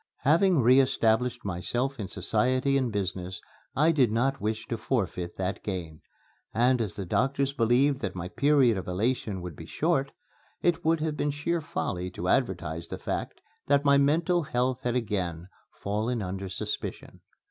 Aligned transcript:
Having 0.21 0.63
re 0.63 0.79
established 0.79 1.45
myself 1.45 1.99
in 1.99 2.07
society 2.07 2.75
and 2.75 2.91
business 2.91 3.39
I 3.75 3.91
did 3.91 4.11
not 4.11 4.41
wish 4.41 4.65
to 4.69 4.75
forfeit 4.79 5.37
that 5.37 5.61
gain; 5.63 6.01
and 6.55 6.81
as 6.81 6.95
the 6.95 7.05
doctors 7.05 7.53
believed 7.53 7.99
that 7.99 8.15
my 8.15 8.27
period 8.27 8.79
of 8.79 8.87
elation 8.87 9.43
would 9.43 9.55
be 9.55 9.67
short, 9.67 10.11
it 10.63 10.83
would 10.83 11.01
have 11.01 11.15
been 11.15 11.29
sheer 11.29 11.61
folly 11.61 12.09
to 12.09 12.29
advertise 12.29 12.87
the 12.87 12.97
fact 12.97 13.41
that 13.67 13.85
my 13.85 13.99
mental 13.99 14.41
health 14.41 14.81
had 14.81 14.95
again 14.95 15.49
fallen 15.71 16.23
under 16.23 16.49
suspicion. 16.49 17.19